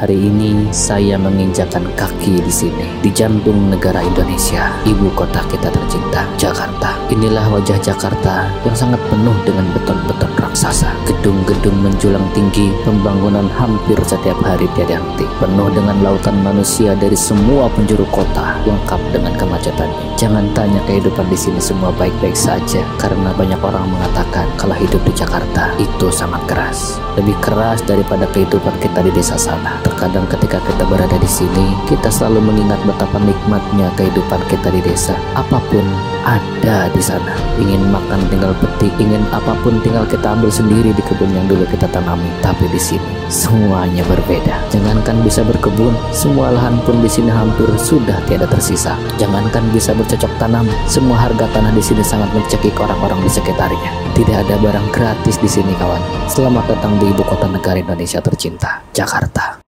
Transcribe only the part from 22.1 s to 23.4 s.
saja, karena